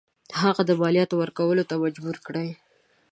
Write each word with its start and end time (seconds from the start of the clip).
هغه 0.41 0.61
د 0.65 0.71
مالیاتو 0.81 1.15
ورکولو 1.21 1.67
ته 1.69 1.75
مجبور 1.83 2.17
کړي. 2.25 2.47